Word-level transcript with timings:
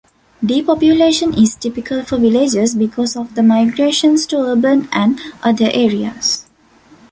Depopulation 0.43 1.31
is 1.35 1.55
typical 1.55 2.01
for 2.03 2.17
villages 2.17 2.73
because 2.73 3.15
of 3.15 3.35
the 3.35 3.43
migrations 3.43 4.25
to 4.25 4.35
urban 4.37 4.89
and 4.91 5.21
other 5.43 5.69
areas. 5.71 6.47